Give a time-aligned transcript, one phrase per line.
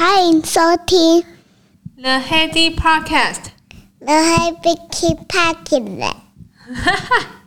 [0.00, 1.22] 欢迎收听
[1.96, 6.14] The Heady Podcast。The Heady Podcast。
[6.74, 7.40] 哈哈。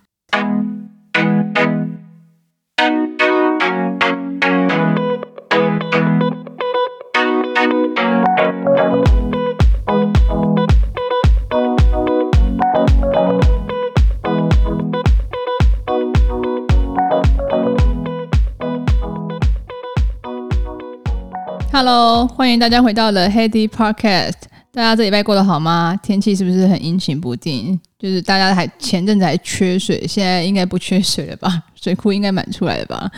[21.80, 24.32] Hello，欢迎大家回到了 Heady Podcast。
[24.72, 25.96] 大家这礼拜过得好吗？
[26.02, 27.78] 天气是不是很阴晴不定？
[27.96, 31.62] 就是大家还前阵子还缺水，现在应该不缺水了吧？
[31.80, 33.08] 水库应该满出来了吧？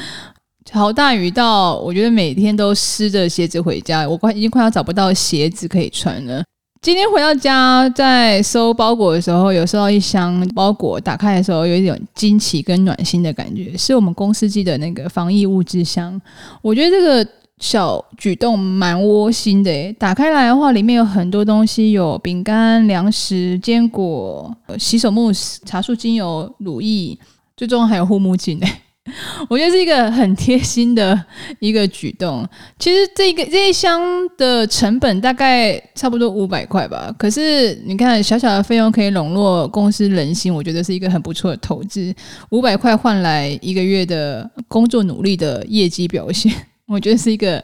[0.72, 6.44] 好大雨到，我觉得每天都湿着鞋子回家，我快已经快要找不到鞋子可以穿了。
[6.82, 16.20] 今天回到家，在收包裹的时候，有收到一箱包裹，打开的时候有一种惊奇跟暖心的感觉，是我们公司寄的那个防疫物资箱。
[16.60, 17.30] 我觉得这个。
[17.60, 27.16] 小举动蛮窝心的诶，打开来的话，里面有很多东西，有饼干、粮食、坚果、洗手慕斯、茶树精油、乳液，
[27.54, 28.82] 最终还有护目镜诶。
[29.48, 31.18] 我觉得是一个很贴心的
[31.58, 32.46] 一个举动。
[32.78, 34.00] 其实这个这一箱
[34.36, 42.14] 的成本大概差不多五百块吧，可是你看小小的费用可以笼络公司人心，我觉得是一个很不错的投资。
[42.50, 46.52] 五百块换来一个月的工作努力的业绩表现。
[46.90, 47.62] 我觉得是一个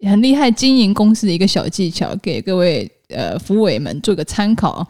[0.00, 4.86] 很厉害经营公司的一个小技巧，给各位呃福委们做个参考。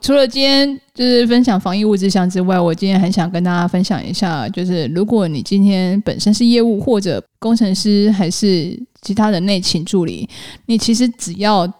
[0.00, 10.28] 除了今天就是分享防疫物资箱之外，我今天很想跟大家分享一下，就是如果你今天本身是业务或者工程师，还是其他的内勤助理，
[10.66, 11.72] 你其实只要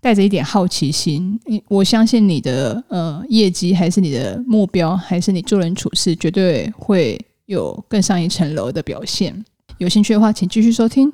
[0.00, 9.44] 带着一点好奇心，你我相信你的呃业绩，还是你的目标，还是你做人处事，绝对会有更上一层楼的表现。
[9.82, 11.12] 有兴趣的话，请继续收听。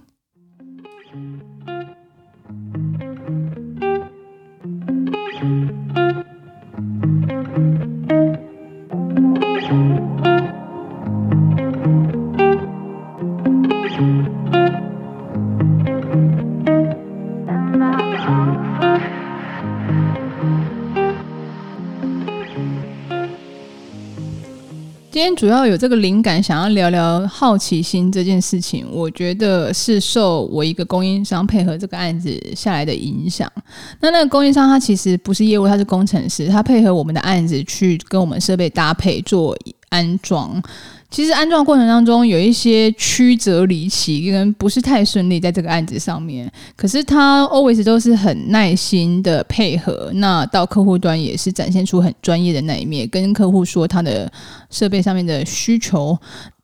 [25.18, 28.86] 今天主要有这个灵感，想要聊聊好奇心这件事情。
[28.88, 33.50] 我觉得是受我一个供应商配合这个案子下来的影响。
[33.98, 39.58] 那那个供应商他其实不是业务，他是工程师，他配合我们的案子去跟我们设备搭配做
[39.88, 40.62] 安装。
[41.10, 46.50] 其实安装过程当中有一些曲折离奇，跟不是太顺利，在这个案子上面。
[46.76, 54.30] 可是他 always 都是很耐心的配合，那到客户端也是展现出很专业的那一面，跟客户说他的
[54.70, 56.16] 设备上面的需求，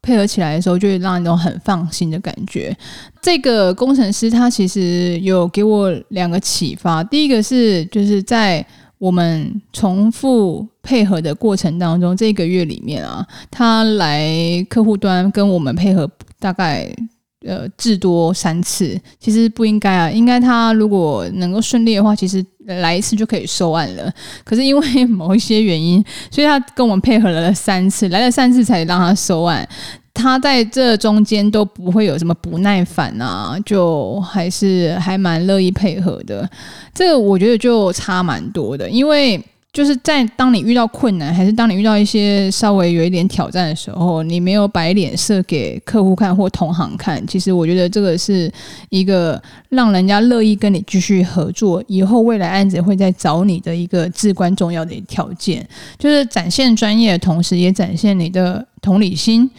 [0.03, 2.76] 配合起来的时候，就会让人很放心的感觉。
[3.22, 8.65] 这个工程师他其实有给我两个启发，第一个是就是在。
[9.04, 16.10] 我们重复配合的过程当中，这个月里面啊，他来客户端跟我们配合
[16.41, 16.91] 大概
[17.47, 24.10] 呃至多三次，其实不应该啊，应该他如果能够顺利的话，其实来一次就可以收案了。
[24.43, 29.69] 可是因为某一些原因，所以他跟我们配合了三次，来了三次才让他收案。
[30.14, 36.48] 他在这中间都不会有什么不耐烦啊，就还是还蛮乐意配合的。
[36.94, 39.42] 这个我觉得就差蛮多的，因为
[39.74, 48.48] 就是在当你遇到困难，还是当你遇到一些稍微有一点挑战的时候，你没有摆脸色给客户看或同行看，其实我觉得这个是
[48.88, 55.68] 一个让人家乐意跟你继续合作，以后未来案子会再找你的一个至关重要的条件，
[55.98, 59.50] 就是展现专业的同时，也展现你的同理心。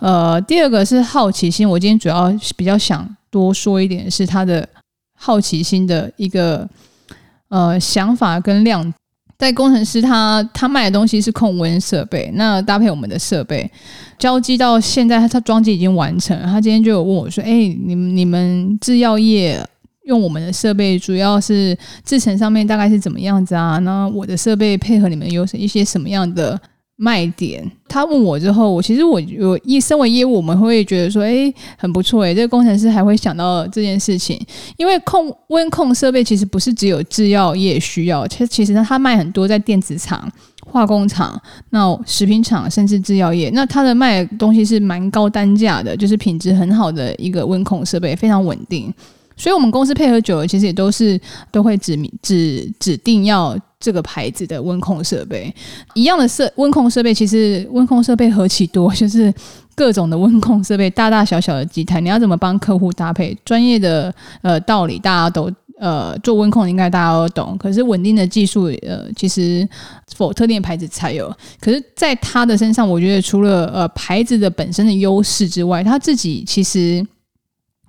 [0.00, 1.68] 呃，第二个是好奇心。
[1.70, 4.68] 我今天主要比较想多说一点，是他的
[5.16, 6.68] 好奇心的一个
[7.48, 8.92] 呃想法跟量。
[9.38, 13.68] 在工程师他他卖的东西是控温设备，那搭配我们的设备
[14.18, 16.40] 交机到现在，他装机已经完成。
[16.42, 17.50] 他今天就有问我说：“哎，
[17.84, 19.60] 你们你们制药业
[20.04, 23.78] 用我们的设备，主要是制程上面大概是怎么样子啊？
[23.80, 26.60] 那我的设备配合你们有一些什么样的？”
[26.96, 34.40] 卖点，他问我之后，我其实我我一身为业务，我们会觉得说，诶，很不错诶，这个工程师还会想到这件事情，
[34.76, 40.30] 因为控温控设备其实不是只有制药业需要，其实其实他卖很多在电子厂、
[40.64, 41.40] 化工厂、
[41.70, 48.92] 那食品厂，甚至制药业，那他的卖的东西是蛮高单价的，就是品质很好的一个温控设备，非常稳定。
[49.34, 51.18] 所以我们公司配合久了，其实也都是
[51.50, 53.58] 都会指明指指定要。
[53.82, 55.54] 这个牌子的温控设备。
[55.92, 59.30] 一样的设温控设备，其实温控设备何其多，就是
[59.74, 63.36] 各种的温控设备，大大小小的机台，你要怎么帮客户搭配？
[63.44, 65.52] 专业的呃道理，大家都。
[65.80, 69.68] 呃，做温控应该大家都懂，可是稳定的技术，呃，其实
[70.14, 71.28] 否特定的牌子才有。
[71.60, 77.04] 可是，在他的身上，我觉得除了呃牌子的本身的优势之外，他自己其实，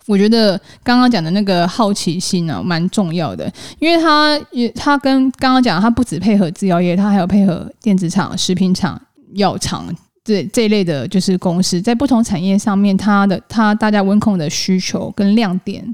[0.06, 9.02] 我觉得刚刚讲的那个好奇心呢、啊，蛮重要的，因为它也它跟刚刚讲，它不只配合制药业，它还有配合电子厂、食品厂、
[9.34, 9.86] 药厂。
[10.26, 15.86] 这这一类的就是公司，在不同产业上面，它的它大家温控的需求跟亮点，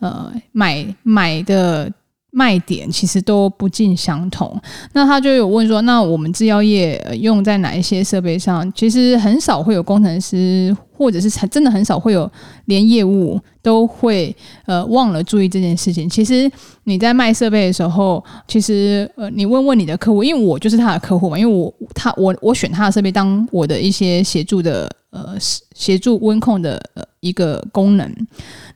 [0.00, 1.88] 呃，买买的
[2.36, 4.60] 卖点其实都不尽相同。
[4.92, 8.70] 那他就有问说，那我们制药业用在哪一些设备上？
[8.74, 10.76] 其实很少会有工程师。
[10.98, 12.30] 或者是真的很少会有
[12.64, 14.34] 连业务都会
[14.64, 16.08] 呃忘了注意这件事情。
[16.08, 16.50] 其实
[16.84, 25.36] 你在卖设备的时候，其实呃你问问你的客户，因为我就是他的客户嘛，因为我他我我选他的设备当我的一些协助的呃
[25.74, 26.80] 协助温控的
[27.20, 28.12] 一个功能。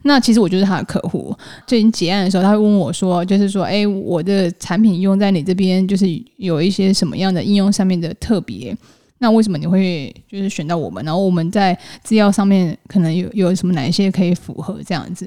[0.02, 1.36] 那其实我就是他的客户。
[1.66, 6.06] 最近结案的时候，他会问我说，就是说，哎，我的产品用在你这边，就是
[6.36, 8.76] 有一些什么样的应用上面的特别。
[9.18, 11.04] 那为什么你会就是选到我们？
[11.04, 15.26] 然后我们在资料上面可能有有什么哪一些可以符合这样子？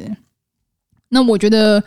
[1.10, 1.84] 那我觉得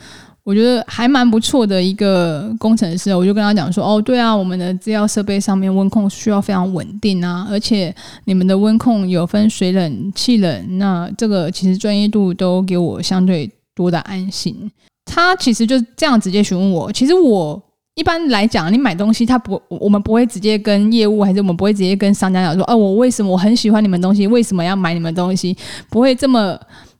[0.47, 14.71] 我觉得还蛮不错的一个工程师，我就跟他讲说：哦，对啊，我们的资料设备上面温控需要非常稳定啊，而且你们的温控有分水冷、气冷，那这个其实专业度都给我相对多的安心。
[15.03, 17.61] 他其实就这样直接询问我，其实我。
[17.95, 25.57] 一般来讲，你买东西，他不，我们不会直接跟业务，还是我们不会直接跟商家讲说，哦、我为什么我很喜欢你们东西，为什么要买你们东西？
[25.89, 26.55] 不会这么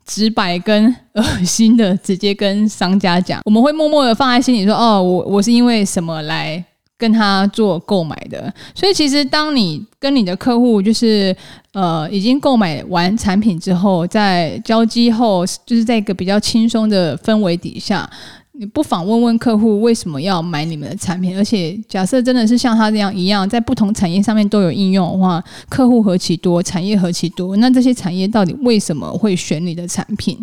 [0.08, 6.64] 直白跟恶心的直接跟商家讲，我们会默默的放在心里说，哦，我我是因为什么来
[6.98, 8.52] 跟他做购买的。
[8.74, 11.36] 所以其实当你跟你的客户就是
[11.74, 18.10] 呃已经购买完产品之后，在交机后，就是在一个比较轻松的氛围底下。
[18.60, 30.36] 你不妨问问客户为什么要买你们的产品，而且假设真的是像他这样一样，在不同产业上面都有应用的话，客户何其多，产业何其多，那这些产业到底为什么会选你的产品？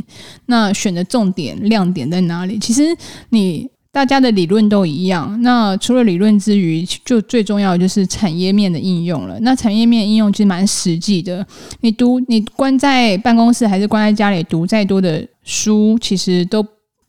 [0.47, 2.57] 那选的重点亮点在哪里？
[2.61, 2.83] 其实
[3.31, 5.37] 你大家的理论都一样。
[5.43, 9.37] 那除了理论之余，就最重要的就是产业面的应用了。
[9.41, 11.45] 那产业面应用其实蛮实际的。
[11.81, 16.65] 你读你关在办公室还是关在家里读再多的书，其实都。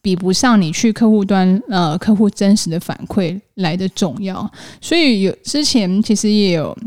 [0.06, 4.48] 比不上你去客户端，呃，客户真实的反馈来的重要，
[4.80, 6.78] 所以有之前其实也有，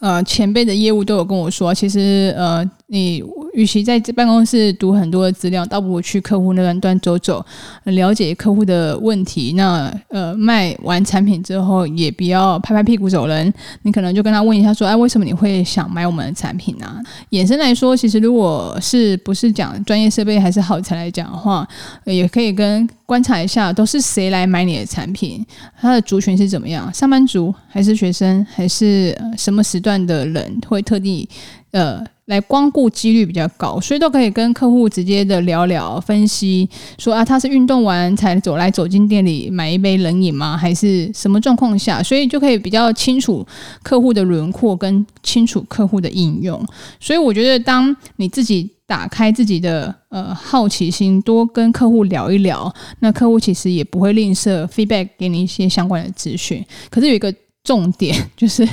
[0.00, 3.22] 呃，前辈的业务都有跟我说，其实呃，你。
[3.52, 7.44] 与其在办公室读很多的资料，倒不如去客户那端端走走，
[7.84, 9.52] 了解客户的问题。
[9.54, 13.52] 那呃，卖完产品之后，也不要拍拍屁股走人。
[13.82, 16.96] 你可能就跟他问一下，说：“哎，为什么你会想买我们的产品呢、啊？”
[17.28, 21.68] 衍生来说，其实如果是不是讲专业设备还是耗材来讲的话，
[22.06, 25.44] 也可以跟观察一下，都是谁来买你的产品，
[25.78, 26.90] 他的族群是怎么样？
[26.94, 31.28] 上班族还是学生，还是什么时段的人会特地
[31.72, 32.02] 呃？
[32.32, 40.56] 来光顾几率比较高，所以都可以跟客户直接的聊聊，分析说啊，他是运动完才走来走进店里买一杯冷饮吗？
[40.56, 42.02] 还是什么状况下？
[42.02, 43.46] 所以就可以比较清楚
[43.82, 46.58] 客户的轮廓跟清楚客户的应用。
[46.98, 56.64] 所以我觉得，当你自己打开自己的呃好奇心，多跟客户聊一聊，那客户其实也不会吝啬 feedback 给你一些相关的资讯。
[56.88, 57.30] 可是有一个。
[57.64, 58.66] 重点 就是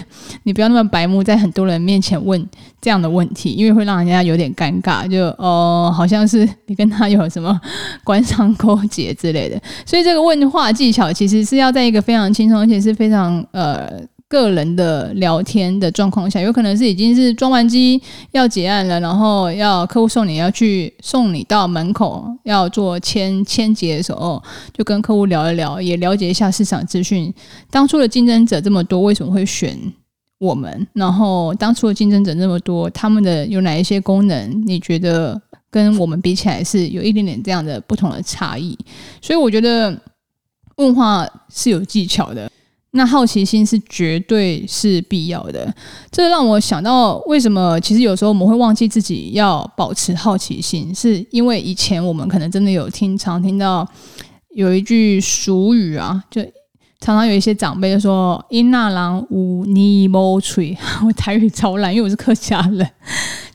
[0.43, 2.43] 你不要那么白目，在很多人面前问
[2.81, 7.60] 这样的问题，因为会让人家有点尴尬，就哦，好像是你跟他有什么
[8.03, 9.62] 官商勾结之类的。
[9.86, 14.01] 所以这个问话技巧其实是要在一个非常轻松，而且是非常呃。
[14.29, 24.41] 个人的聊天的状况下，有可能是已经是装完机要结案了，然后要客户送你要去送你到门口要做签签结的时候，
[24.74, 27.34] 就跟客户聊一聊，也了解一下市场资讯。
[27.70, 29.77] 当初的竞争者这么多，为什么会选
[30.39, 30.88] 我们？
[30.94, 34.63] 然后当初的竞争者那么多，他们的有哪一些功能？
[34.65, 35.39] 你觉得
[35.70, 38.77] 跟我们比起来是有一点点这样的不同的差异？
[39.22, 39.96] 所以我觉得
[40.77, 42.50] 问话是有技巧的。
[42.91, 45.72] 那好奇心是绝对是必要的，
[46.12, 53.88] 这让我想到为什么其实有时候我们会忘记自己要保持好奇心，是因为以前我们可能真的有听常听到
[54.55, 56.41] 有一句俗语啊，就
[57.00, 62.89] 常常有一些长辈就说“因那郎无尼莫吹”， 我台语超烂，因为我是客家人，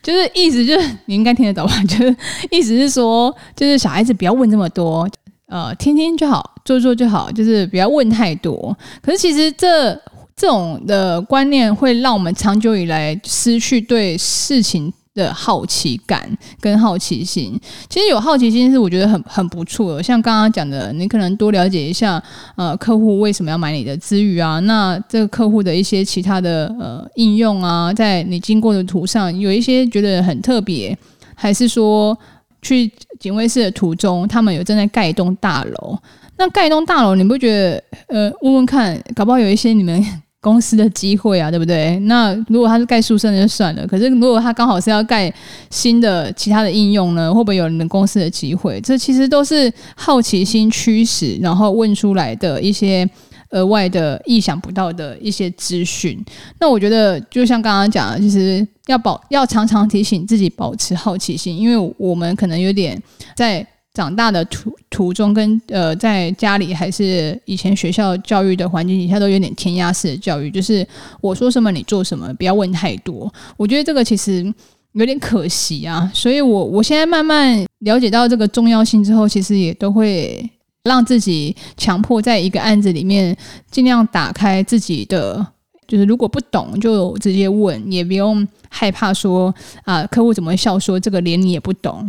[0.01, 1.75] 就是意思就是你应该听得懂吧？
[1.83, 2.15] 就是
[2.49, 5.07] 意思是说，就是小孩子不要问这么多。
[5.47, 8.75] 呃听听就好，做做就好，就是不要问太多。
[9.01, 9.93] 可是其实这
[10.35, 17.57] 这种的观念会让我们长久以来失去对事情的好奇感跟好奇心，
[17.89, 20.01] 其实有好奇心是我觉得很很不错。
[20.01, 22.21] 像刚刚讲的，你可能多了解一下，
[22.57, 24.59] 呃，客户为什么要买你的资源啊？
[24.59, 30.97] 那这个客户的一些其他的呃应用啊，在你经过的途上有一些觉得很特别，
[31.33, 32.17] 还是说
[32.65, 35.97] 去警卫室的途中，他们有正在盖一栋大楼？
[36.37, 40.03] 那盖一栋大楼，你不觉得呃，问问看，搞不好有一些你们。
[40.45, 41.97] 公司的机会啊，对不对？
[42.01, 43.87] 那如果他是盖宿舍，那就算了。
[43.87, 45.33] 可是如果他刚好是要盖
[45.71, 48.79] 新的其他的应用呢，会不会有你们公司的机会？
[48.81, 53.09] 这其实都是好奇心驱使，然后问出来的一些
[53.49, 56.23] 额外的、意想不到的一些资讯。
[56.59, 63.01] 那我觉得，就像刚刚讲的，其实要保要常常提醒自己保持好奇心，因为我们可能有点
[63.35, 63.65] 在。
[63.95, 70.85] 长大的途途中跟呃，在家里还是以前学校教育的环境底下，都有点填鸭式的教育，就是
[71.21, 73.33] 我说什么你做什么，不要问太多。
[73.55, 74.53] 我觉得这个其实
[74.91, 80.45] 有点可惜啊，所以我我现在慢慢了解到这个重要性之后，其实也都会
[80.85, 83.35] 让自己强迫在一个案子里面
[83.69, 85.45] 尽量打开自己的，
[85.87, 92.07] 就是如果不懂就直接问，也不用害怕说啊，客户怎么笑说这个连你也不懂。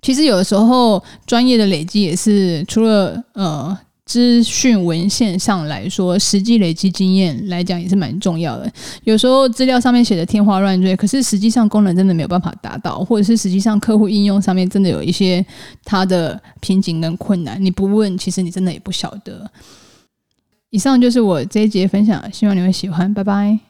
[0.00, 3.76] 其实有的时候，专业的累积也是除了呃
[4.08, 8.72] 资讯文献上来说，实际累积经验来讲也是蛮重要的。
[9.04, 15.44] 有时候资料上面写的天花乱坠，可是实际上功能真的没有办法达到，或者是实际上客户应用上面真的有一些
[15.84, 19.48] 它的瓶颈跟困难，你不问，其实你真的也不晓得。
[20.70, 23.67] 以上就是我这一节分享，希望你会喜欢，拜拜。